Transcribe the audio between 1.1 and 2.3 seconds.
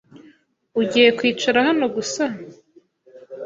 kwicara hano gusa?